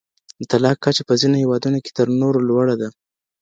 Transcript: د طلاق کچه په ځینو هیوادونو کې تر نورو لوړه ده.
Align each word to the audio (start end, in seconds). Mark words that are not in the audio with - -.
د 0.39 0.41
طلاق 0.51 0.77
کچه 0.83 1.03
په 1.07 1.13
ځینو 1.21 1.35
هیوادونو 1.43 1.77
کې 1.83 1.91
تر 1.97 2.07
نورو 2.21 2.39
لوړه 2.49 2.75
ده. 2.81 2.89